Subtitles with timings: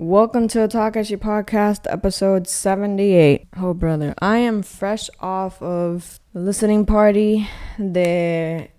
[0.00, 3.48] Welcome to Takashi Podcast, episode 78.
[3.60, 7.48] Oh, brother, I am fresh off of the listening party
[7.78, 8.70] de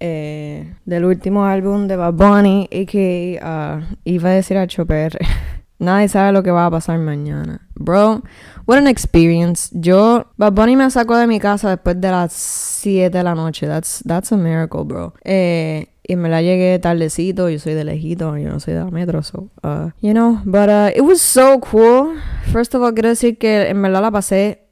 [0.00, 3.36] eh, del último álbum de Bad Bunny, a.k.a.
[3.44, 5.18] Uh, iba a decir a Chopper.
[5.78, 7.60] Nadie sabe lo que va a pasar mañana.
[7.74, 8.22] Bro,
[8.64, 9.68] what an experience.
[9.78, 13.66] Yo, Bad Bunny me sacó de mi casa después de las 7 de la noche.
[13.66, 15.12] That's, that's a miracle, bro.
[15.22, 18.90] Eh, y me la llegué tardecito, yo soy de lejito, yo no soy de la
[18.90, 22.14] metro, so, uh, you know, but uh, it was so cool.
[22.52, 24.62] First of all, quiero decir que en verdad la pasé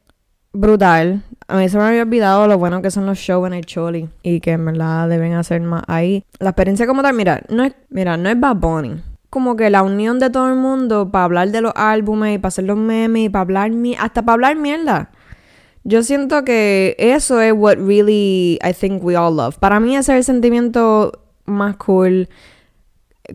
[0.53, 1.23] brutal.
[1.48, 4.09] A mí se me había olvidado lo bueno que son los shows en el Choli
[4.23, 6.25] y que en verdad deben hacer más ahí.
[6.39, 9.03] La experiencia como tal, mira, no es, mira, no es Bad Bunny.
[9.31, 12.48] Como que la unión de todo el mundo para hablar de los álbumes y para
[12.48, 15.11] hacer los memes y para hablar, hasta para hablar mierda.
[15.84, 19.57] Yo siento que eso es what really I think we all love.
[19.59, 22.29] Para mí ese es el sentimiento más cool.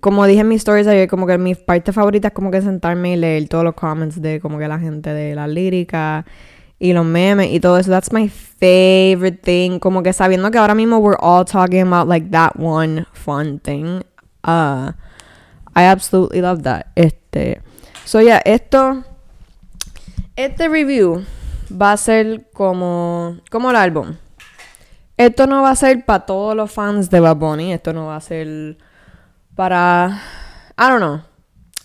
[0.01, 3.13] Como dije en mis stories ayer, como que mi parte favorita es como que sentarme
[3.13, 6.25] y leer todos los comments de como que la gente de la lírica
[6.79, 7.91] y los memes y todo eso.
[7.91, 9.79] That's my favorite thing.
[9.79, 14.01] Como que sabiendo que ahora mismo we're all talking about like that one fun thing.
[14.43, 14.91] Uh,
[15.75, 16.87] I absolutely love that.
[16.95, 17.61] Este.
[18.05, 19.03] So yeah, esto.
[20.35, 21.23] Este review
[21.71, 24.15] va a ser como, como el álbum.
[25.17, 27.71] Esto no va a ser para todos los fans de Bad Bunny.
[27.71, 28.77] Esto no va a ser
[29.55, 30.21] para.
[30.77, 31.21] I don't know.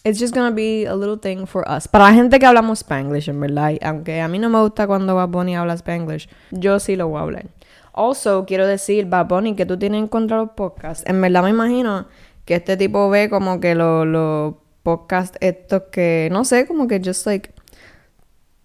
[0.03, 1.87] It's just gonna be a little thing for us.
[1.87, 3.73] Para la gente que hablamos Spanglish, en verdad.
[3.83, 7.19] Aunque a mí no me gusta cuando Bad Bunny habla Spanglish, yo sí lo voy
[7.19, 7.47] a hablar.
[7.93, 11.05] Also, quiero decir, Bad Bunny, que tú tienes en contra los podcasts.
[11.07, 12.07] En verdad me imagino
[12.47, 17.01] que este tipo ve como que los lo podcasts estos que, no sé, como que
[17.05, 17.53] just like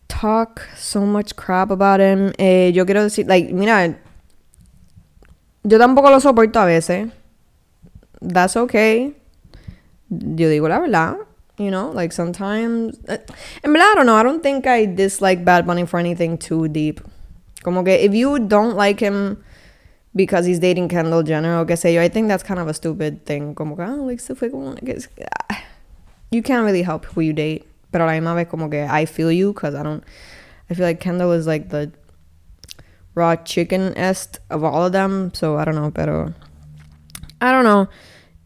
[0.08, 2.32] talk so much crap about him.
[2.38, 4.00] Eh, yo quiero decir, like, mira,
[5.68, 7.10] yo tampoco lo soporto a veces.
[8.22, 9.14] That's okay.
[10.10, 11.18] Yo digo la verdad.
[11.58, 12.98] You know, like sometimes.
[13.08, 13.18] Eh,
[13.64, 14.16] en verdad, I don't know.
[14.16, 17.02] I don't think I dislike Bad Bunny for anything too deep.
[17.64, 19.44] Como que if you don't like him
[20.14, 22.74] because he's dating Kendall Jenner o qué sé yo, I think that's kind of a
[22.74, 23.56] stupid thing.
[23.56, 24.76] Como que, ah, like, se fue como.
[25.50, 25.64] Ah,
[26.30, 27.66] you can't really help who you date.
[27.92, 30.04] Pero la misma vez como que I feel you because I don't
[30.70, 31.92] I feel like Kendall is like the
[33.16, 35.32] raw chicken est of all of them.
[35.34, 36.34] So I don't know, pero
[37.42, 37.88] I don't know.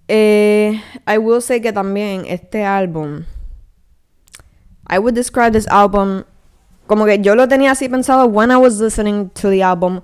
[0.07, 3.25] Eh, I will say que también este álbum
[4.89, 6.23] I would describe this album
[6.87, 10.01] como que yo lo tenía así pensado when I was listening to the album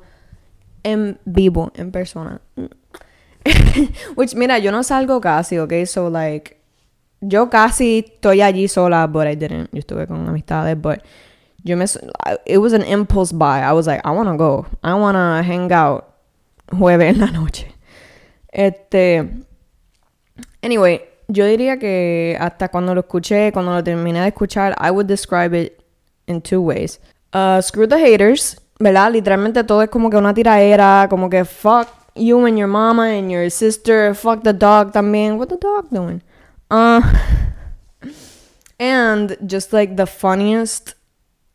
[0.84, 2.40] en vivo, en persona.
[4.16, 5.86] Which, mira, yo no salgo casi, okay?
[5.88, 6.62] So, like,
[7.22, 9.70] yo casi estoy allí sola, but I didn't.
[9.72, 11.02] Yo estuve con amistades, but
[11.66, 11.86] yo me,
[12.46, 13.60] it was an impulse buy.
[13.62, 14.68] I was like, I want to go.
[14.84, 16.08] I want to hang out
[16.72, 17.74] jueves en la noche.
[18.54, 19.28] Este,
[20.62, 25.08] anyway, yo diría que hasta cuando lo escuché, cuando lo terminé de escuchar, I would
[25.08, 25.82] describe it
[26.28, 27.00] in two ways.
[27.34, 29.12] Uh, screw the haters, ¿verdad?
[29.12, 33.32] Literalmente todo es como que una tiraera, como que fuck you and your mama and
[33.32, 35.38] your sister, fuck the dog también.
[35.38, 36.22] What the dog doing?
[36.70, 37.02] Uh,
[38.80, 40.95] and just like the funniest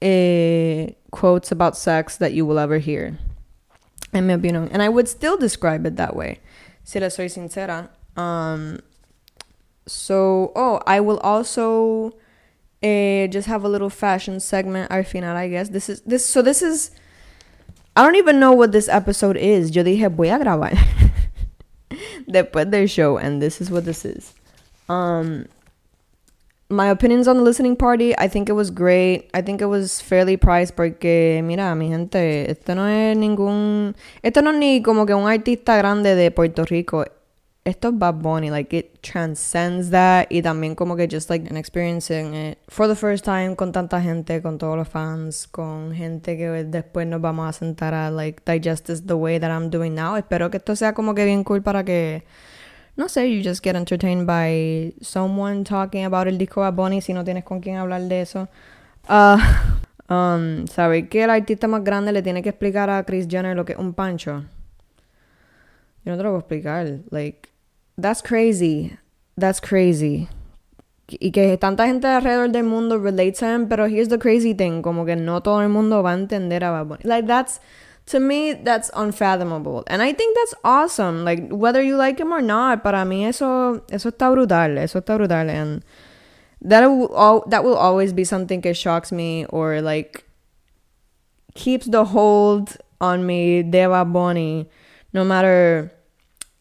[0.02, 3.18] uh, quotes about sex that you will ever hear.
[4.12, 4.68] En mi opinión.
[4.72, 6.40] And I would still describe it that way.
[6.84, 7.90] Si le soy sincera.
[8.16, 8.80] Um,
[9.86, 12.14] so, oh, I will also
[12.82, 15.68] uh, just have a little fashion segment al final, I guess.
[15.68, 16.24] This is this.
[16.26, 16.90] So this is.
[17.96, 19.74] I don't even know what this episode is.
[19.74, 20.72] Yo dije voy a grabar
[22.28, 24.32] después del show, and this is what this is.
[24.88, 25.46] Um,
[26.70, 29.28] my opinions on the listening party, I think it was great.
[29.34, 33.96] I think it was fairly priced porque, mira, mi gente, esto no es ningún.
[34.22, 37.04] Esto no es ni como que un artista grande de Puerto Rico.
[37.64, 38.50] Esto es Bad Bunny.
[38.50, 40.28] Like, it transcends that.
[40.30, 44.00] Y también como que just like an experiencing it for the first time con tanta
[44.00, 48.42] gente, con todos los fans, con gente que después nos vamos a sentar a like
[48.46, 50.16] digest this the way that I'm doing now.
[50.16, 52.22] Espero que esto sea como que bien cool para que
[53.00, 57.14] no sé, you just get entertained by someone talking about el disco de Bonnie si
[57.14, 58.46] no tienes con quién hablar de eso.
[59.08, 59.38] Uh,
[60.12, 63.64] um, saber que el artista más grande le tiene que explicar a Chris Jenner lo
[63.64, 64.44] que es un pancho.
[66.04, 67.00] Yo no te lo puedo explicar.
[67.10, 67.48] Like,
[67.98, 68.98] that's crazy.
[69.38, 70.28] That's crazy.
[71.08, 74.82] Y que tanta gente alrededor del mundo relates to him, pero here's the crazy thing,
[74.82, 77.04] como que no todo el mundo va a entender a Bad Bunny.
[77.04, 77.62] Like, that's
[78.10, 82.42] to me that's unfathomable and i think that's awesome like whether you like him or
[82.42, 85.84] not para mí eso eso está brutal eso está brutal and
[86.60, 90.24] that will that will always be something that shocks me or like
[91.54, 94.68] keeps the hold on me de Bad Bunny
[95.12, 95.92] no matter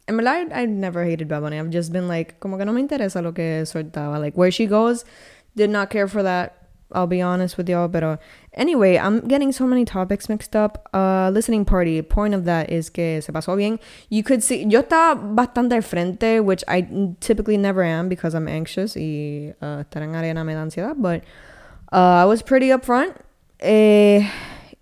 [0.07, 1.59] I mean, I, I never hated Bunny.
[1.59, 4.19] I've just been like, como que no me interesa lo que soltaba.
[4.19, 5.05] Like, where she goes,
[5.55, 6.67] did not care for that.
[6.91, 8.19] I'll be honest with y'all, but
[8.53, 10.89] anyway, I'm getting so many topics mixed up.
[10.93, 12.01] Uh, listening party.
[12.01, 13.79] Point of that is que se pasó bien.
[14.09, 16.87] You could see, yo estaba bastante al frente, which I
[17.19, 20.95] typically never am because I'm anxious y uh, estar en arena me da ansiedad.
[20.97, 21.23] But
[21.91, 23.15] uh, I was pretty up front.
[23.59, 24.27] Eh,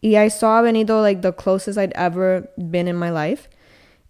[0.01, 3.49] y I saw Benito like the closest I'd ever been in my life.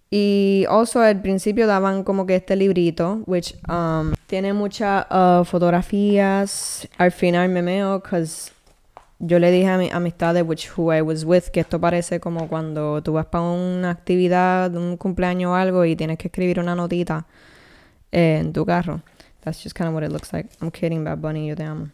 [0.09, 6.87] Y also al principio daban como que este librito, which um, tiene muchas uh, fotografías.
[6.97, 8.51] Al final me meo, because
[9.19, 12.47] yo le dije a mi amistades, which who I was with, que esto parece como
[12.47, 16.75] cuando tú vas para una actividad, un cumpleaños o algo y tienes que escribir una
[16.75, 17.25] notita
[18.11, 19.01] eh, en tu carro.
[19.43, 20.49] That's just kind of what it looks like.
[20.61, 21.89] I'm kidding, Bad Bunny, yo te amo.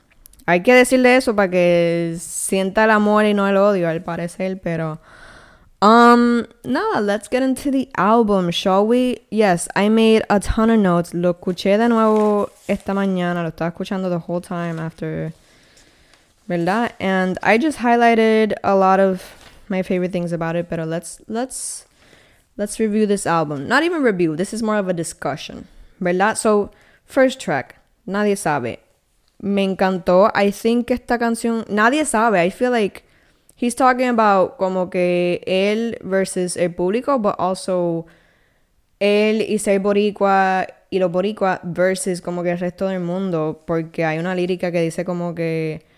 [0.45, 4.59] Hay que decirle eso para que sienta el amor y no el odio, al parecer,
[4.61, 4.99] pero...
[5.81, 9.21] Um, nada, let's get into the album, shall we?
[9.29, 11.13] Yes, I made a ton of notes.
[11.13, 15.33] Lo escuché de nuevo esta mañana, lo estaba escuchando the whole time after,
[16.47, 16.91] ¿verdad?
[16.99, 19.21] And I just highlighted a lot of
[19.69, 21.85] my favorite things about it, but let's let's
[22.57, 23.67] let's review this album.
[23.67, 25.67] Not even review, this is more of a discussion,
[25.99, 26.37] ¿verdad?
[26.37, 26.71] So,
[27.05, 27.75] first track,
[28.07, 28.79] Nadie sabe.
[29.41, 30.31] Me encantó.
[30.35, 32.39] I think esta canción, Nadie sabe.
[32.39, 33.03] I feel like
[33.55, 38.05] he's talking about como que él versus el público, but also
[38.99, 44.05] él y ser boricua y los boricua versus como que el resto del mundo, porque
[44.05, 45.92] hay una lírica que dice como que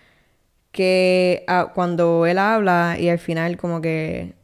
[0.76, 4.34] que ah, cuando él habla y al final como que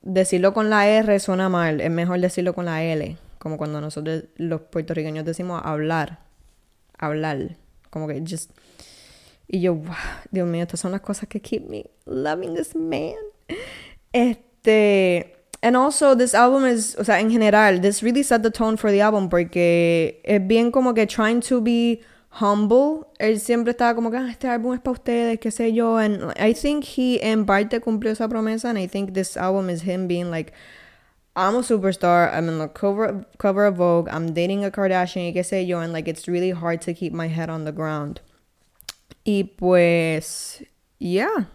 [0.00, 4.24] decirlo con la R suena mal, es mejor decirlo con la L, como cuando nosotros
[4.36, 6.20] los puertorriqueños decimos hablar,
[6.98, 7.56] hablar,
[7.90, 8.50] como que just
[9.46, 9.94] Y yo, wow,
[10.30, 13.16] Dios mío, estas son las cosas que keep me loving this man.
[14.12, 15.36] Este.
[15.62, 18.90] And also, this album is, o sea, en general, this really set the tone for
[18.90, 23.06] the album porque es bien como que trying to be humble.
[23.18, 25.96] Él siempre estaba como que, ah, este álbum es para ustedes, qué sé yo.
[25.96, 28.70] And I think he en parte cumplió esa promesa.
[28.70, 30.52] And I think this album is him being like,
[31.36, 32.32] I'm a superstar.
[32.32, 34.08] I'm in the cover, cover of Vogue.
[34.10, 35.80] I'm dating a Kardashian, qué sé yo.
[35.80, 38.20] And like, it's really hard to keep my head on the ground.
[39.26, 40.62] Y pues,
[40.98, 41.46] yeah.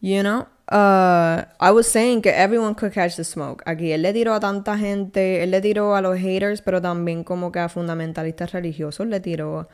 [0.00, 3.62] You know, uh, I was saying que everyone could catch the smoke.
[3.66, 7.24] Aquí él le tiró a tanta gente, él le tiró a los haters, pero también
[7.24, 9.68] como que a fundamentalistas religiosos le tiró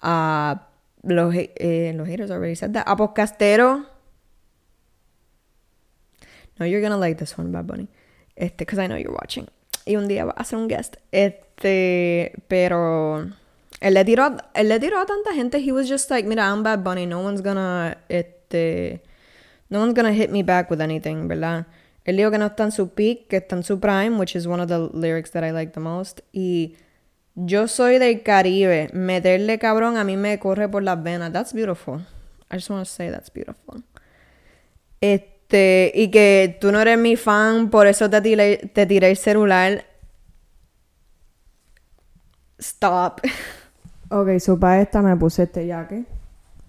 [0.00, 0.68] a
[1.02, 2.84] los, eh, los haters already said that.
[2.86, 3.86] A podcasteros.
[6.58, 7.88] No, you're gonna like this one, Bad Bunny.
[8.36, 9.48] Este, because I know you're watching.
[9.84, 10.96] Y un día va a ser un guest.
[11.12, 13.26] Este, pero
[13.80, 15.58] él le tiró, él le tiró a tanta gente.
[15.58, 17.06] He was just like, mira, I'm Bad Bunny.
[17.06, 19.02] No one's gonna, este,
[19.74, 21.66] no one's gonna hit me back with anything, ¿verdad?
[22.04, 24.68] Él dijo que no está su peak, que está su prime, which is one of
[24.68, 26.20] the lyrics that I like the most.
[26.32, 26.76] Y
[27.34, 28.90] yo soy del Caribe.
[28.92, 31.32] Meterle cabrón a mí me corre por las venas.
[31.32, 32.02] That's beautiful.
[32.50, 33.82] I just want to say that's beautiful.
[35.00, 39.16] Este, y que tú no eres mi fan, por eso te tiré, te tiré el
[39.16, 39.84] celular.
[42.58, 43.22] Stop.
[44.10, 46.06] Okay, so para esta me puse este jacket,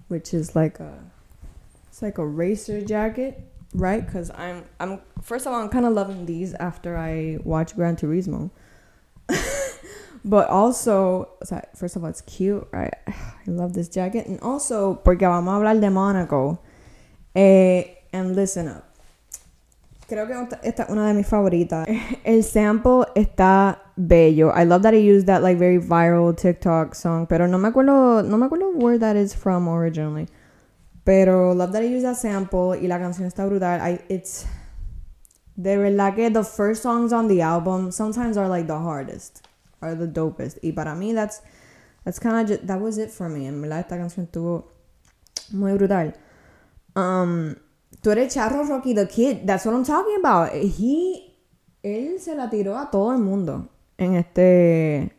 [0.07, 1.04] which is like a,
[2.05, 3.41] like a racer jacket,
[3.73, 4.05] right?
[4.05, 7.95] Because I'm, I'm first of all, I'm kind of loving these after I watch Gran
[7.97, 8.51] Turismo.
[10.23, 11.29] but also,
[11.75, 12.93] first of all, it's cute, right?
[13.07, 13.15] I
[13.47, 16.59] love this jacket, and also porque vamos a hablar de Monaco.
[17.35, 18.85] Eh, and listen up.
[20.07, 21.87] Creo que esta es una de mis favoritas.
[22.23, 24.51] El sample está bello.
[24.51, 28.23] I love that he used that like very viral TikTok song, pero no me acuerdo,
[28.23, 30.27] no me acuerdo where that is from originally.
[31.05, 33.79] Pero love that he used that sample y la canción está brutal.
[33.79, 34.45] I, it's
[35.55, 39.47] de verdad que the first songs on the album sometimes are like the hardest,
[39.81, 40.57] are the dopest.
[40.61, 41.41] Y para mí that's
[42.03, 43.47] that's kind of that was it for me.
[43.47, 44.65] En verdad esta canción estuvo
[45.53, 46.13] muy brutal.
[46.95, 47.55] Um
[48.01, 49.45] Tú eres Charro Rocky the Kid.
[49.45, 50.51] That's what I'm talking about.
[50.53, 51.33] He,
[51.81, 55.11] él se la tiró a todo el mundo en este,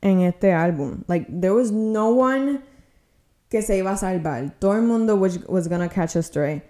[0.00, 1.04] en este álbum.
[1.06, 2.62] Like, there was no one
[3.48, 4.54] que se iba a salvar.
[4.58, 6.62] Todo el mundo was, was gonna catch a stray.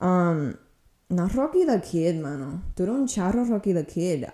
[0.00, 0.56] Um,
[1.08, 2.62] no Rocky the Kid, mano.
[2.74, 4.26] Tú eres un charro Rocky the Kid.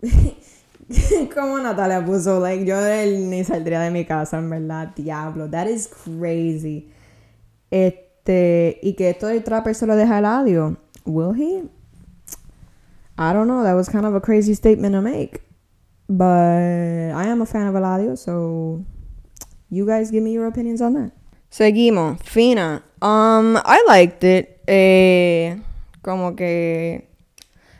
[1.34, 4.94] Como Natalia puso, like, yo ni saldría de mi casa, en verdad.
[4.94, 5.48] Diablo.
[5.48, 6.92] That is crazy.
[7.70, 10.76] Este y que esto de Trapper se lo deja Eladio.
[11.04, 11.68] Will he?
[13.18, 13.62] I don't know.
[13.64, 15.42] That was kind of a crazy statement to make.
[16.08, 18.84] But I am a fan of Eladio, so
[19.70, 21.12] you guys give me your opinions on that.
[21.50, 22.20] Seguimos.
[22.22, 22.82] Fina.
[23.00, 24.60] Um, I liked it.
[24.66, 25.56] Eh,
[26.02, 27.08] como que.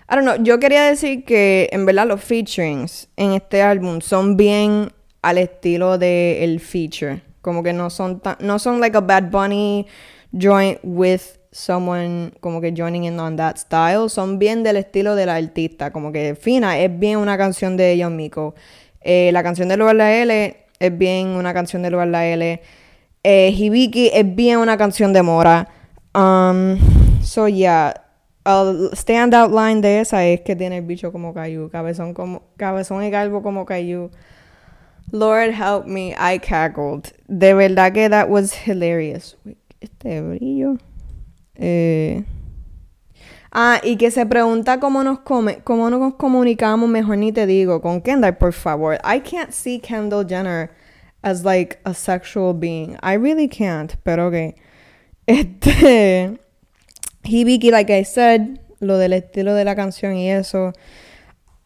[0.08, 0.36] I don't know.
[0.42, 5.98] Yo quería decir que en verdad los featurings en este álbum son bien al estilo
[5.98, 9.86] del el feature Como que no son tan, no son like a Bad Bunny
[10.32, 14.08] joint with someone como que joining in on that style.
[14.08, 15.90] Son bien del estilo de la artista.
[15.90, 18.54] Como que Fina es bien una canción de John Miko.
[19.00, 22.60] Eh, la canción de Lugar la L es bien una canción de Lugar la L.
[23.22, 25.68] Eh, Hibiki es bien una canción de Mora.
[26.14, 26.78] Um,
[27.22, 27.92] so yeah,
[28.44, 33.02] el standout line de esa es que tiene el bicho como Caillou, cabezón como cabezón
[33.02, 34.10] y calvo como Caillou.
[35.12, 37.12] Lord help me, I cackled.
[37.28, 39.36] De verdad que that was hilarious.
[39.80, 40.78] Este brillo.
[41.54, 42.24] Eh.
[43.52, 47.80] Ah, y que se pregunta cómo nos come, cómo nos comunicamos, mejor ni te digo,
[47.80, 48.98] con Kendall, por favor.
[49.04, 50.70] I can't see Kendall Jenner
[51.22, 52.96] as like a sexual being.
[53.02, 54.54] I really can't, pero okay.
[55.26, 56.38] Este
[57.24, 60.72] Hibiki, like I said, lo del estilo de la canción y eso.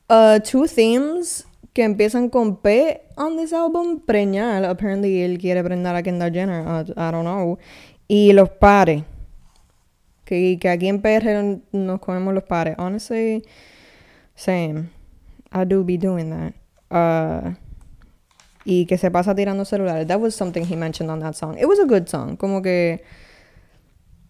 [0.08, 4.64] Uh, two themes que empiezan con P on this album, preñar.
[4.64, 6.66] Apparently él quiere preñar a Kendall Jenner.
[6.66, 7.58] Uh, I don't know.
[8.08, 9.04] Y los pares.
[10.30, 12.76] Que, que aquí en PR nos comemos los pares.
[12.78, 13.42] Honestly,
[14.36, 14.90] same.
[15.52, 16.54] I do be doing that.
[16.88, 17.54] Uh,
[18.64, 20.06] y que se pasa tirando celulares.
[20.06, 21.58] That was something he mentioned on that song.
[21.58, 22.36] It was a good song.
[22.36, 23.02] Como que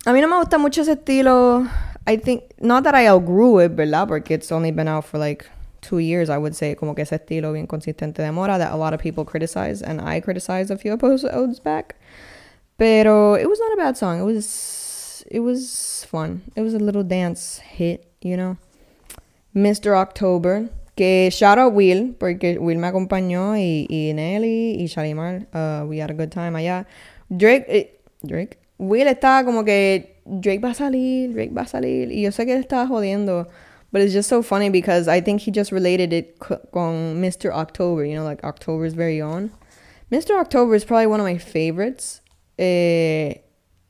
[0.06, 1.68] a mí no me gusta mucho ese estilo.
[2.06, 4.08] I think, not that I outgrew it, ¿verdad?
[4.08, 5.44] Porque it's only been out for like
[5.82, 6.74] two years, I would say.
[6.76, 10.00] Como que ese estilo bien consistente de Mora that a lot of people criticize, and
[10.00, 11.96] I criticized a few episodes back.
[12.78, 14.18] Pero it was not a bad song.
[14.18, 14.46] It was,
[15.30, 16.42] it was fun.
[16.56, 18.56] It was a little dance hit, you know.
[19.54, 19.96] Mr.
[19.96, 20.68] October.
[20.96, 25.46] Que shout out Will, porque Will me acompañó y, y Nelly y Shalimar.
[25.54, 26.84] Uh, we had a good time allá.
[27.34, 27.90] Drake, eh,
[28.26, 32.10] Drake, Will estaba como que Drake va a salir, Drake va a salir.
[32.12, 33.46] Y yo sé que él estaba jodiendo.
[33.92, 37.52] But it's just so funny because I think he just related it con Mr.
[37.52, 39.50] October, you know, like October's very own.
[40.12, 40.38] Mr.
[40.38, 42.20] October is probably one of my favorites.
[42.58, 43.34] Eh,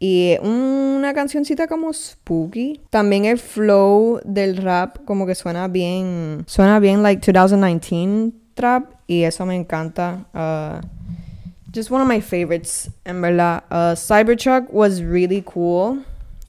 [0.00, 2.80] y una cancioncita como spooky.
[2.90, 9.22] También el flow del rap como que suena bien, suena bien like 2019 trap y
[9.22, 10.24] eso me encanta.
[10.34, 10.80] Uh,
[11.72, 13.62] just one of my favorites, en verdad.
[13.70, 16.04] Uh, Cybertruck was really cool.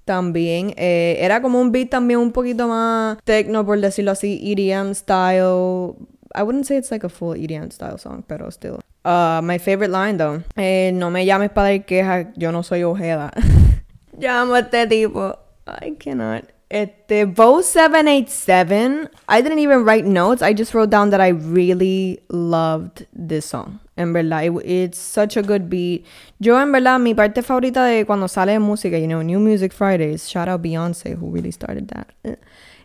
[0.06, 4.94] También eh, era como un beat también un poquito más techno, por decirlo así, EDM
[4.96, 5.96] style.
[6.34, 8.80] I wouldn't say it's like a full EDM style song, pero still.
[9.04, 10.44] Uh, my favorite line though.
[10.56, 13.32] Eh, no me llames para dar quejas, yo no soy Ojeda.
[14.20, 15.38] Llamo a este tipo.
[15.68, 16.46] I cannot.
[16.70, 20.42] Este, Vote 787, I didn't even write notes.
[20.42, 23.82] I just wrote down that I really loved this song.
[23.98, 26.06] En verdad, it's such a good beat.
[26.40, 30.30] Yo, en verdad, mi parte favorita de cuando sale música, you know, New Music Fridays,
[30.30, 32.40] shout out Beyoncé, who really started that.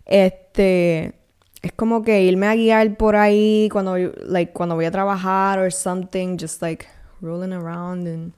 [0.05, 1.13] Este,
[1.67, 5.71] es como que irme a guiar por ahí cuando, like, cuando voy a trabajar or
[5.73, 6.87] something, just like
[7.21, 8.33] rolling around and,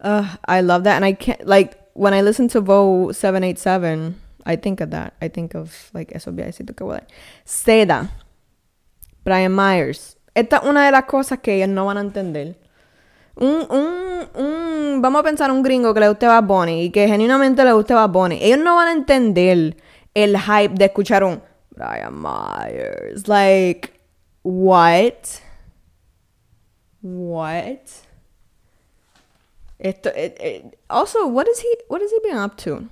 [0.00, 0.96] uh, I love that.
[0.96, 5.14] And I can't, like, when I listen to Vote 787, I think of that.
[5.20, 7.06] I think of like esos viajecitos que voy a dar.
[7.44, 8.10] Seda.
[9.24, 10.16] Brian Myers.
[10.34, 12.56] Esta es una de las cosas que ellos no van a entender.
[13.36, 17.06] Un, un, un, vamos a pensar un gringo que le guste Bad Bunny y que
[17.06, 18.38] genuinamente le guste Bad Bunny.
[18.40, 19.76] Ellos no van a entender
[20.14, 21.42] el hype de escuchar un
[21.80, 23.26] Brian Myers.
[23.26, 24.00] Like,
[24.42, 25.40] what?
[27.00, 28.06] What?
[29.80, 32.86] Esto, it, it, also, what is he, what has he been up to?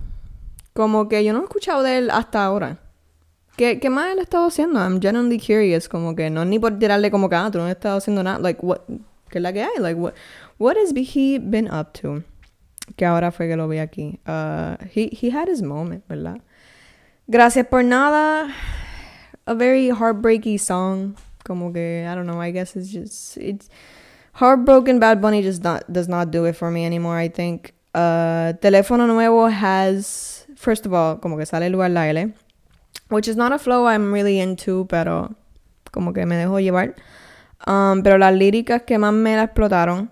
[0.75, 2.79] Como que yo no he escuchado de él hasta ahora.
[3.59, 4.81] ¿Qué, qué más él ha estado haciendo?
[4.81, 5.87] I'm genuinely curious.
[5.87, 8.39] Como que no ni por tirarle como que, ah, tú no has estado haciendo nada.
[8.39, 8.81] Like, what,
[9.29, 9.79] ¿qué es la que hay?
[9.81, 10.15] Like, what,
[10.57, 12.23] what has he been up to?
[12.97, 14.19] Que ahora fue que lo vi aquí.
[14.27, 16.41] Uh, he, he had his moment, ¿verdad?
[17.29, 18.55] Gracias por nada.
[19.47, 21.15] A very heartbreaky song.
[21.45, 23.69] Como que, I don't know, I guess it's just, it's,
[24.35, 27.75] Heartbroken Bad Bunny just not, does not do it for me anymore, I think.
[27.95, 32.33] Uh, Teléfono Nuevo has first of all, como que sale lugar la L,
[33.09, 35.35] which is not a flow I'm really into, pero
[35.91, 36.95] como que me dejo llevar.
[37.67, 40.11] Um, pero las líricas que más me la explotaron,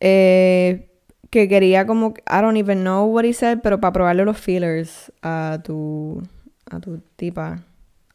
[0.00, 0.88] eh,
[1.30, 5.12] que quería como, I don't even know what he said, pero para probarle los feelers
[5.22, 6.22] a tu,
[6.70, 7.62] a tu tipa,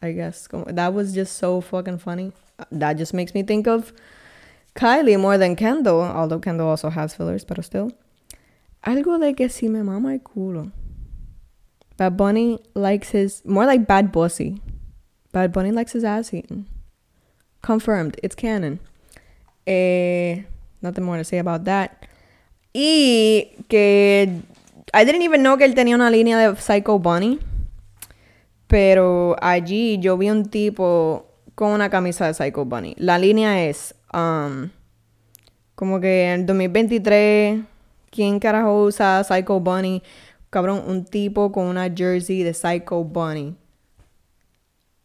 [0.02, 0.48] I guess.
[0.68, 2.32] That was just so fucking funny.
[2.72, 3.94] That just makes me think of
[4.76, 7.92] Kylie more than Kendall, although Kendall also has fillers, but still.
[8.86, 10.72] Algo de que si me mama el culo.
[11.96, 14.62] Bad Bunny likes his more like Bad Bossy.
[15.32, 16.68] Bad Bunny likes his ass eaten.
[17.62, 18.20] Confirmed.
[18.24, 18.80] It's canon.
[19.66, 20.44] Eh,
[20.82, 22.08] nothing more to say about that.
[22.74, 24.42] Y que
[24.94, 27.40] I didn't even know que él tenía una línea de Psycho Bunny.
[28.74, 32.96] Pero allí yo vi un tipo con una camisa de Psycho Bunny.
[32.98, 34.70] La línea es um,
[35.76, 37.62] Como que en 2023,
[38.10, 40.02] ¿quién carajo usa Psycho Bunny?
[40.50, 43.56] Cabrón, un tipo con una jersey de Psycho Bunny.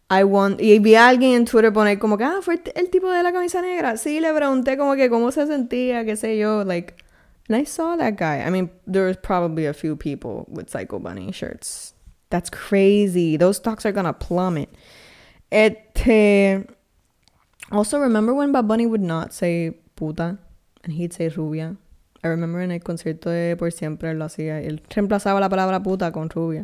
[0.09, 3.11] I want, y vi a alguien en Twitter poner como que, ah, fue el tipo
[3.11, 3.99] de la camisa negra.
[3.99, 6.95] Sí, le pregunté como que cómo se sentía, qué sé yo, like,
[7.51, 8.43] and I saw that guy.
[8.43, 11.93] I mean, there was probably a few people with Psycho Bunny shirts.
[12.31, 13.37] That's crazy.
[13.37, 14.69] Those stocks are gonna plummet.
[15.51, 16.67] Este,
[17.71, 20.39] also remember when Bad Bunny would not say puta
[20.85, 21.77] and he'd say rubia.
[22.23, 24.61] I remember en el concierto de Por Siempre lo hacía.
[24.61, 26.63] Él reemplazaba la palabra puta con rubia.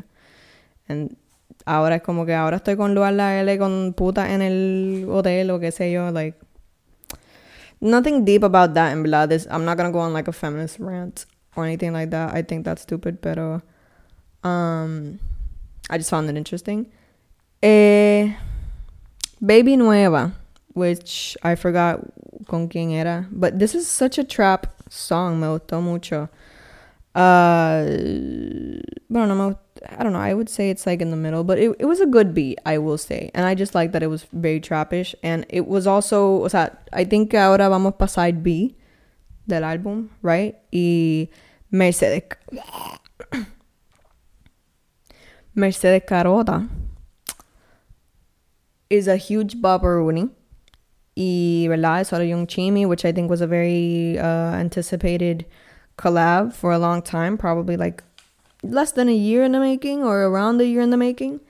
[0.89, 1.17] And
[1.65, 5.51] ahora es como que ahora estoy con Luar la L con puta en el hotel
[5.51, 6.11] o qué sé yo.
[6.11, 6.39] Like,
[7.81, 9.29] nothing deep about that, en verdad.
[9.29, 12.35] This, I'm not gonna go on like a feminist rant or anything like that.
[12.35, 13.63] I think that's stupid, pero
[14.43, 15.19] um,
[15.91, 16.87] I just found it interesting.
[17.63, 18.33] Eh,
[19.45, 20.33] Baby Nueva,
[20.75, 22.01] which I forgot
[22.47, 25.41] con quién era, but this is such a trap song.
[25.41, 26.29] Me gustó mucho.
[27.15, 27.85] Uh,
[29.09, 29.57] no me
[29.89, 30.21] I don't know.
[30.21, 32.59] I would say it's like in the middle, but it, it was a good beat,
[32.65, 33.31] I will say.
[33.35, 35.15] And I just like that it was very trappish.
[35.23, 38.75] And it was also, o sea, I think ahora vamos para side B
[39.47, 40.57] del álbum, right?
[40.73, 41.29] Y
[41.71, 42.23] Mercedes.
[45.55, 46.69] Mercedes Carota
[48.91, 50.29] is a huge bopper Rooney.
[51.17, 52.13] Y, ¿verdad?
[52.13, 55.47] Ahora Young Chimmy, which I think was a very uh, anticipated
[55.97, 58.03] collab for a long time, probably like
[58.65, 61.41] less than a year in the making or around a year in the making.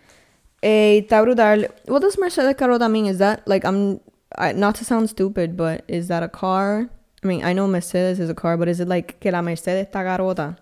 [0.62, 1.70] Eh, está.
[1.86, 3.06] What does Mercedes Carota mean?
[3.06, 4.00] Is that like I'm
[4.36, 6.90] I, not to sound stupid, but is that a car?
[7.22, 9.86] I mean, I know Mercedes is a car, but is it like que la Mercedes
[9.86, 10.58] está carota?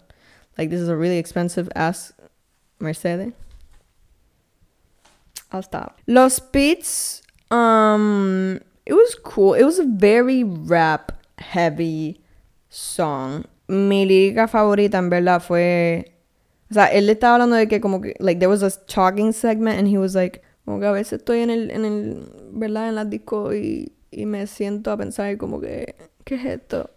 [0.59, 2.13] Like this is a really expensive ass
[2.83, 3.33] Mercedes.
[5.53, 5.99] I'll stop.
[6.07, 9.55] Los Beats, um, it was cool.
[9.55, 12.21] It was a very rap heavy
[12.69, 13.45] song.
[13.69, 16.13] Mi liga favorita en verdad fue
[16.73, 19.79] O sea, él estaba hablando de que como que, like, there was a talking segment
[19.79, 22.89] and he was like, como que a veces estoy en el, en el, ¿verdad?
[22.89, 26.89] En la disco y, y me siento a pensar como que, ¿qué es esto?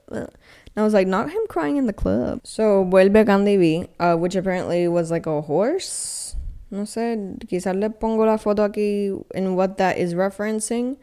[0.76, 2.42] And I was like, not him crying in the club.
[2.44, 6.36] So, vuelve Candy B, uh, which apparently was like a horse.
[6.70, 10.98] No sé, quizás le pongo la foto aquí in what that is referencing.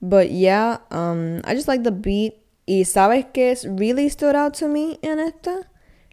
[0.00, 2.34] But yeah, um, I just like the beat.
[2.66, 5.66] Y ¿sabes qué really stood out to me en esta?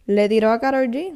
[0.07, 1.13] Le tiró a Karol G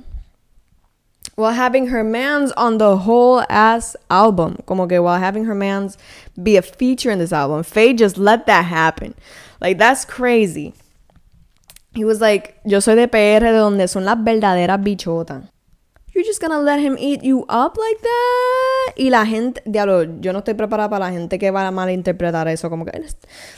[1.36, 4.58] while having her mans on the whole ass album.
[4.66, 5.98] Como que while having her mans
[6.42, 7.64] be a feature in this album.
[7.64, 9.14] Faye just let that happen.
[9.62, 10.74] Like, that's crazy.
[11.96, 15.44] He was like, Yo soy de PR de donde son las verdaderas bichotas.
[16.14, 18.94] You're just gonna let him eat you up like that?
[18.98, 22.48] Y la gente, diablo, yo no estoy preparada para la gente que va a malinterpretar
[22.48, 22.70] eso.
[22.70, 22.92] Como que,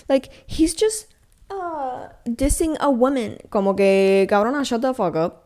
[0.07, 1.13] like, he's just
[1.51, 3.37] uh, dissing a woman.
[3.49, 5.43] Como que, cabrona, shut the fuck up.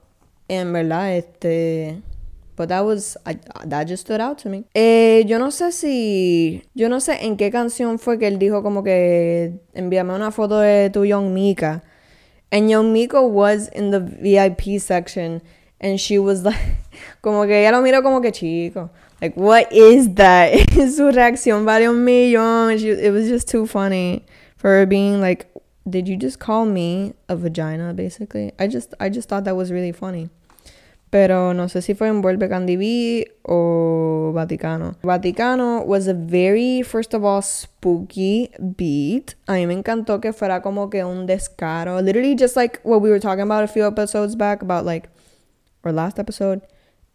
[0.48, 2.02] En verdad, este.
[2.56, 3.18] But that was,
[3.66, 4.66] that just stood out to me.
[4.74, 8.62] Eh, yo no sé si, yo no sé en qué canción fue que él dijo
[8.62, 11.84] como que envíame una foto de tu Young Mika.
[12.52, 15.42] And Young Mika was in the VIP section
[15.80, 16.78] and she was like,
[17.22, 18.90] como que ella lo miró como que chico.
[19.22, 20.54] Like, what is that?
[20.72, 22.82] Su reacción vale un millón.
[22.82, 24.26] it was just too funny
[24.58, 25.48] for her being like,
[25.90, 28.52] did you just call me a vagina, basically?
[28.60, 30.30] I just, I just thought that was really funny.
[31.12, 34.96] Pero no sé si fue en Vuelve Candy B o Vaticano.
[35.04, 39.36] Vaticano was a very, first of all, spooky beat.
[39.46, 42.02] A mí me encantó que fuera como que un descaro.
[42.02, 45.10] Literally just like what we were talking about a few episodes back about like,
[45.84, 46.62] or last episode.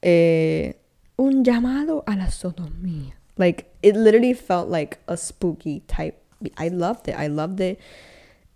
[0.03, 0.75] Eh,
[1.17, 3.15] un llamado a la sodomía.
[3.39, 6.23] Like, it literally felt like a spooky type.
[6.59, 7.17] I loved it.
[7.19, 7.81] I loved it.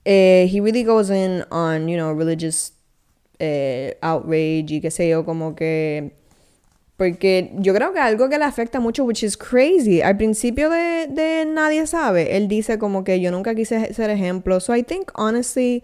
[0.04, 2.72] Eh, he really goes in on, you know, religious
[3.40, 6.12] eh, outrage y qué sé yo, como que...
[6.96, 10.02] Porque yo creo que algo que le afecta mucho, which is crazy.
[10.02, 14.60] Al principio de, de Nadie Sabe, él dice como que yo nunca quise ser ejemplo.
[14.60, 15.82] So I think, honestly,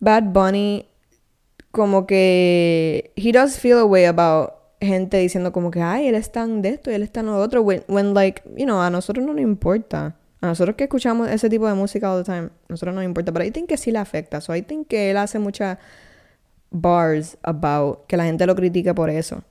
[0.00, 0.88] Bad Bunny,
[1.70, 4.50] como que he does feel a way about
[4.80, 7.32] gente diciendo como que, ay, él es tan de esto y él es tan de
[7.32, 7.62] otro.
[7.62, 10.16] When, when, like, you know, a nosotros no nos importa.
[10.40, 13.08] A nosotros que escuchamos ese tipo de música all the time, a nosotros no nos
[13.08, 13.32] importa.
[13.32, 14.40] Pero I think que sí le afecta.
[14.40, 15.78] So I think que él hace mucha
[16.70, 19.42] bars about que la gente lo critique por eso.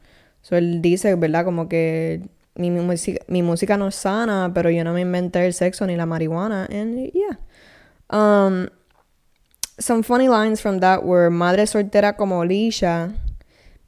[0.41, 1.43] So él dice, ¿verdad?
[1.43, 2.21] Como que
[2.55, 5.95] mi, música, mi música no es sana, pero yo no me inventé el sexo ni
[5.95, 6.67] la marihuana.
[6.71, 7.37] And yeah.
[8.09, 8.67] Um,
[9.79, 13.13] some funny lines from that were madre soltera como Lisha,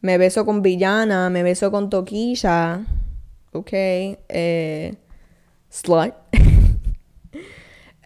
[0.01, 2.85] me beso con villana, me beso con toquilla,
[3.53, 4.95] ok, eh,
[5.69, 6.13] slut.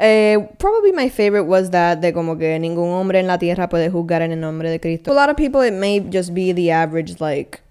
[0.04, 3.92] Eh, probably my favorite was that de como que ningún hombre en la tierra puede
[3.92, 5.12] juzgar en el nombre de Cristo.
[5.12, 7.62] a lot of people it may just be the average like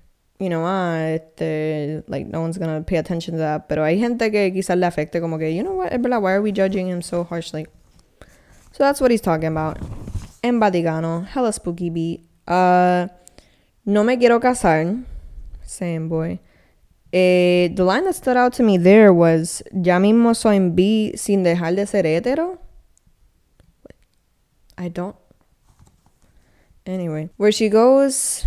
[0.40, 3.68] you know, ah, este, like no one's gonna pay attention to that.
[3.68, 6.50] Pero hay gente que quizás le afecte como que, you know what, why are we
[6.50, 7.66] judging him so harshly?
[8.72, 9.78] So that's what he's talking about.
[10.42, 12.20] En Vaticano, hella spooky beat.
[12.48, 13.08] Uh,
[13.84, 15.04] no me quiero casar.
[15.62, 16.40] Same boy.
[17.12, 21.12] Eh, the line that stood out to me there was, ya mismo soy en B
[21.16, 22.58] sin dejar de ser hetero.
[24.78, 25.16] I don't.
[26.86, 28.46] Anyway, where she goes,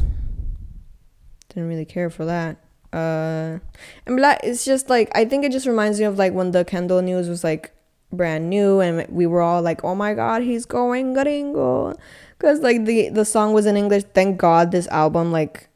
[1.50, 2.58] didn't really care for that.
[2.92, 3.60] Uh,
[4.06, 6.64] and black, it's just like I think it just reminds me of like when the
[6.64, 7.72] Kendall news was like
[8.12, 11.96] brand new and we were all like, "Oh my God, he's going gringo,"
[12.38, 14.04] because like the the song was in English.
[14.14, 15.70] Thank God this album like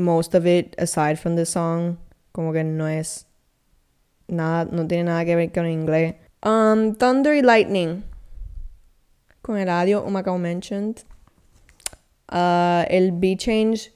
[0.00, 1.98] most of it aside from this song
[2.32, 3.26] como que no es
[4.28, 6.14] nada no tiene nada que ver con inglés.
[6.42, 8.04] Um, Thunder y Lightning
[9.42, 11.04] con el audio Umacao mentioned.
[12.30, 13.90] Uh, el beat change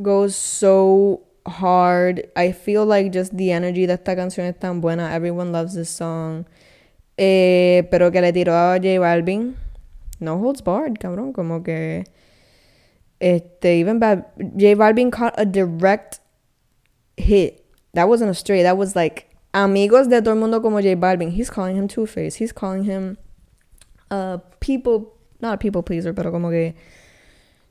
[0.00, 2.22] goes so hard.
[2.36, 5.12] I feel like just the energy de esta canción es tan buena.
[5.12, 6.46] Everyone loves this song.
[7.18, 9.56] Eh, pero que le tiró a J Balvin.
[10.20, 11.32] No holds barred, cabrón.
[11.32, 12.04] Como que.
[13.20, 14.24] Este, even bad.
[14.56, 16.20] J Balvin caught a direct
[17.16, 17.64] hit.
[17.94, 18.62] That wasn't a stray.
[18.62, 21.32] That was like amigos de todo el mundo como J Balvin.
[21.32, 22.36] He's calling him Two Face.
[22.36, 23.18] He's calling him
[24.10, 26.74] a people, not a people pleaser, pero como que,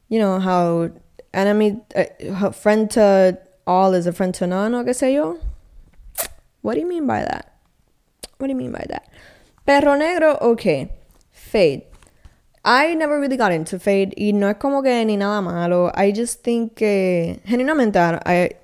[0.07, 0.91] you know, how
[1.33, 5.39] enemy, uh, friend to all is a friend to none, o qué sé yo.
[6.61, 7.55] What do you mean by that?
[8.37, 9.09] What do you mean by that?
[9.65, 10.91] Perro negro, okay.
[11.31, 11.83] Fade.
[12.63, 15.91] I never really got into Fade y no es como que ni nada malo.
[15.95, 18.55] I just think que genuinamente I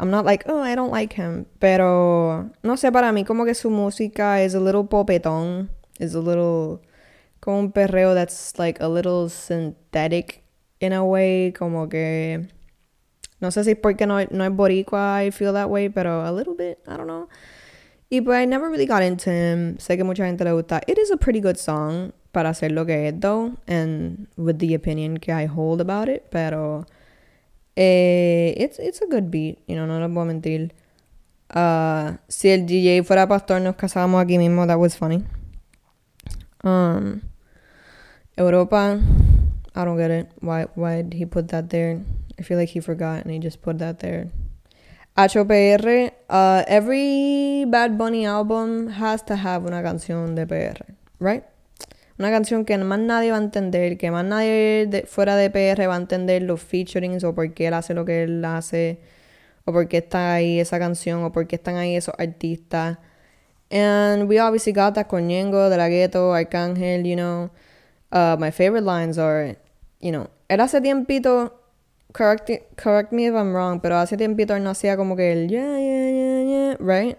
[0.00, 3.54] I'm not like, oh, I don't like him, pero no sé, para mí como que
[3.54, 5.68] su música es a little popetón,
[6.00, 6.80] is a little
[7.40, 10.42] como un perreo that's like a little synthetic
[10.80, 12.48] in a way, como que
[13.40, 16.54] no sé si porque no, no es boricua I feel that way, pero a little
[16.54, 17.28] bit, I don't know.
[18.10, 19.78] Y pues I never really got into him.
[19.78, 20.82] Sé que mucha gente le gusta.
[20.86, 24.74] It is a pretty good song para hacer lo que es, though, and with the
[24.74, 26.86] opinion que I hold about it, pero
[27.76, 30.72] eh, it's, it's a good beat, you know, no lo puedo mentir.
[31.54, 35.22] Uh, si el DJ fuera pastor, nos casábamos aquí mismo, that was funny.
[36.64, 37.22] Um,
[38.36, 38.98] Europa,
[39.74, 40.30] I don't get it.
[40.40, 42.00] Why why did he put that there?
[42.38, 44.30] I feel like he forgot and he just put that there.
[45.16, 51.44] HOPR, uh, every Bad Bunny album has to have una canción de PR, right?
[52.18, 55.88] Una canción que más nadie va a entender, que más nadie de, fuera de PR
[55.88, 59.00] va a entender los featurings o por qué él hace lo que él hace,
[59.64, 62.98] o por qué está ahí esa canción, o por qué están ahí esos artistas.
[63.70, 67.50] And we obviously got that con Ñengo, De La Ghetto, Arcángel, you know.
[68.12, 69.56] Uh, my favorite lines are,
[70.00, 71.54] you know, él hace tiempito,
[72.12, 75.48] correct, correct me if I'm wrong, pero hace tiempito él no hacía como que el
[75.48, 77.16] yeah, yeah, yeah, yeah, right?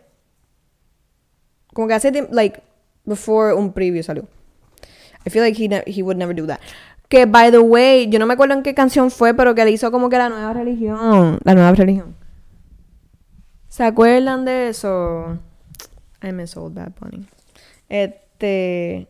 [1.74, 2.62] Como que hace tiempo, like,
[3.06, 4.28] before un preview salió.
[5.26, 6.60] I feel like he, he would never do that.
[7.10, 9.72] Que, by the way, yo no me acuerdo en qué canción fue, pero que le
[9.72, 11.40] hizo como que la nueva religión.
[11.44, 12.16] La nueva religión.
[13.70, 15.40] ¿Se acuerdan de eso?
[16.22, 17.26] I miss old Bad Bunny.
[17.90, 19.08] Este.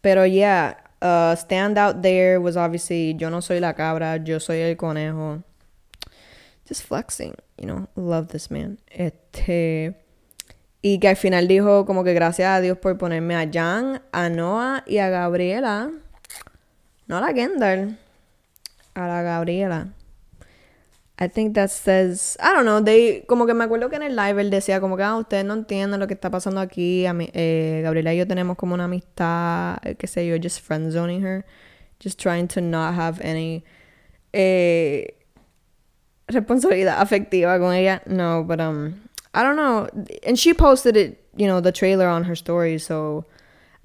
[0.00, 4.60] Pero yeah, uh, stand out there was obviously Yo no soy la cabra, yo soy
[4.60, 5.42] el conejo.
[6.68, 7.88] Just flexing, you know.
[7.96, 8.78] Love this man.
[8.90, 9.94] Este.
[10.82, 14.28] Y que al final dijo como que gracias a Dios por ponerme a Jan, a
[14.28, 15.90] Noah y a Gabriela.
[17.06, 17.98] No a la Kendall.
[18.94, 19.88] A la Gabriela.
[21.18, 24.16] I think that says, I don't know, they, como que me acuerdo que en el
[24.16, 27.14] live él decía como que, ah, ustedes no entienden lo que está pasando aquí, a
[27.14, 30.92] mí, eh, Gabriela y yo tenemos como una amistad, eh, qué sé yo, just friend
[30.92, 31.46] zoning her,
[32.02, 33.64] just trying to not have any
[34.34, 35.14] eh,
[36.28, 39.00] responsabilidad afectiva con ella, no, but um,
[39.36, 39.86] I don't know,
[40.26, 43.26] and she posted it, you know, the trailer on her story, so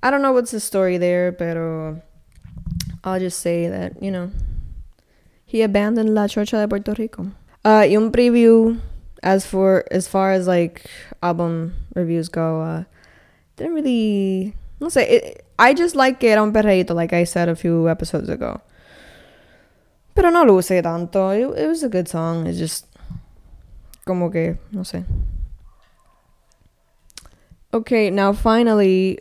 [0.02, 2.02] I don't know what's the story there, pero
[3.04, 4.32] I'll just say that, you know,
[5.46, 7.24] he abandoned La Chorcha de Puerto Rico.
[7.66, 8.80] Uh, y un preview
[9.22, 10.90] as for as far as like
[11.22, 12.84] album reviews go, uh,
[13.58, 14.56] didn't really.
[14.80, 17.90] No sé, it, I just like it on un perreíto, like I said a few
[17.90, 18.62] episodes ago.
[20.16, 21.30] Pero no luce tanto.
[21.32, 22.48] It, it was a good song.
[22.48, 22.88] It's just
[24.06, 25.04] como que no sé.
[27.74, 29.20] Okay, now finally,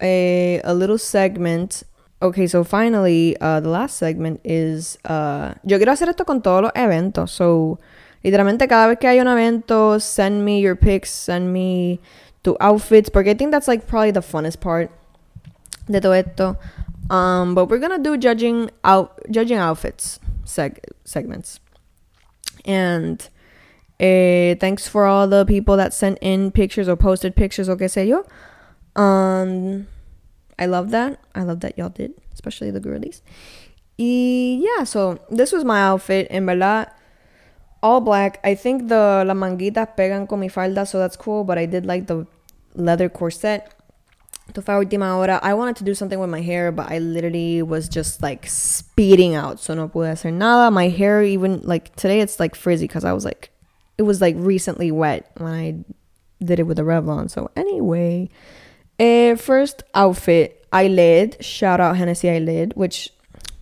[0.00, 1.84] a a little segment
[2.24, 4.96] Okay, so finally, uh, the last segment is.
[5.04, 7.28] Uh, yo quiero hacer esto con todos los eventos.
[7.28, 7.78] So,
[8.24, 12.00] literalmente, cada vez que hay un evento, send me your pics, send me
[12.42, 14.90] tu outfits, porque I think that's like probably the funnest part
[15.86, 16.56] de todo esto.
[17.10, 21.60] Um, but we're gonna do judging out judging outfits seg- segments.
[22.64, 23.28] And
[24.00, 27.86] uh, thanks for all the people that sent in pictures or posted pictures or que
[27.86, 28.24] sé yo.
[29.00, 29.86] Um,
[30.58, 31.20] I love that.
[31.34, 33.22] I love that y'all did, especially the girlies.
[33.98, 36.26] Y yeah, so this was my outfit.
[36.30, 36.90] En verdad,
[37.82, 38.40] all black.
[38.42, 41.44] I think the la manguitas pegan con mi falda, so that's cool.
[41.44, 42.26] But I did like the
[42.74, 43.70] leather corset.
[44.52, 45.40] To fue última hora.
[45.42, 49.34] I wanted to do something with my hair, but I literally was just like speeding
[49.34, 50.70] out, so no pude hacer nada.
[50.70, 53.50] My hair, even like today, it's like frizzy because I was like,
[53.98, 55.84] it was like recently wet when I
[56.44, 57.30] did it with the Revlon.
[57.30, 58.28] So anyway,
[58.98, 61.42] uh, first outfit, eyelid.
[61.44, 63.10] Shout out Hennessy eyelid, which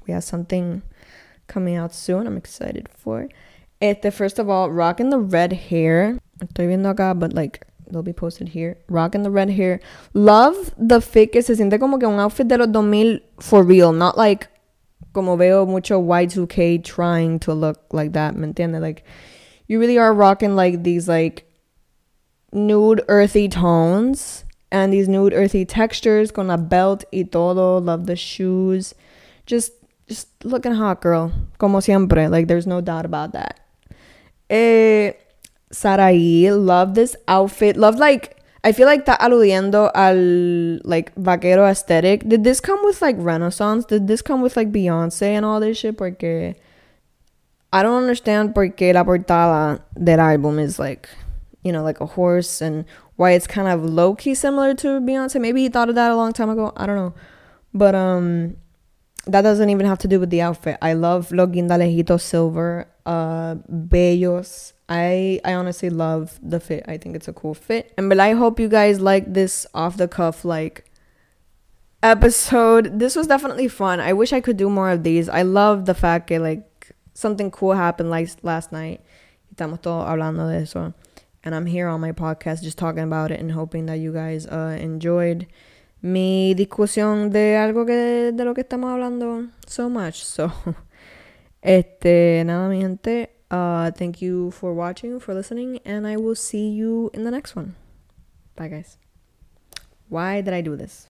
[0.07, 0.83] we have something
[1.47, 2.27] coming out soon.
[2.27, 3.29] I'm excited for.
[3.81, 6.18] Este, first of all, rocking the red hair.
[6.38, 8.79] Estoy viendo acá, but like they'll be posted here.
[8.88, 9.81] Rocking the red hair.
[10.14, 13.92] Love the fit que se siente como que un outfit de los 2000 for real,
[13.92, 14.49] not like
[15.12, 18.81] como veo mucho Y2K trying to look like that, ¿me entiendes?
[18.81, 19.05] Like
[19.72, 21.50] you really are rocking like these like
[22.52, 27.78] nude earthy tones and these nude earthy textures con la belt y todo.
[27.78, 28.94] Love the shoes.
[29.46, 29.72] Just
[30.06, 31.32] just looking hot, girl.
[31.56, 32.28] Como siempre.
[32.28, 33.61] Like there's no doubt about that.
[34.50, 35.12] Eh,
[35.70, 37.78] Sarai, love this outfit.
[37.78, 42.28] Love like I feel like está aludiendo al like vaquero aesthetic.
[42.28, 43.87] Did this come with like Renaissance?
[43.87, 45.96] Did this come with like Beyonce and all this shit?
[45.96, 46.56] Porque
[47.72, 51.08] I don't understand porque la portada del álbum is like,
[51.62, 52.85] you know, like a horse and
[53.16, 55.40] why it's kind of low key similar to Beyonce.
[55.40, 56.72] Maybe he thought of that a long time ago.
[56.76, 57.14] I don't know.
[57.72, 58.56] But um
[59.26, 60.78] that doesn't even have to do with the outfit.
[60.82, 64.72] I love Lo Guindalejito Silver, uh, Bellos.
[64.88, 66.85] I I honestly love the fit.
[66.88, 67.92] I think it's a cool fit.
[67.96, 70.85] And but I hope you guys like this off the cuff like
[72.02, 72.98] episode.
[72.98, 74.00] This was definitely fun.
[74.00, 75.28] I wish I could do more of these.
[75.28, 76.68] I love the fact that like
[77.14, 79.01] something cool happened like last night.
[79.55, 80.94] Estamos todos hablando de eso.
[81.44, 84.46] And I'm here on my podcast just talking about it and hoping that you guys
[84.46, 85.48] uh, enjoyed
[86.01, 90.25] mi discusión de algo que de lo que estamos hablando so much.
[90.25, 90.53] So,
[91.62, 93.29] este, nada, mi gente.
[93.51, 97.55] Uh, thank you for watching, for listening, and I will see you in the next
[97.55, 97.75] one.
[98.57, 98.98] Bye, guys.
[100.09, 101.01] Why did I do this?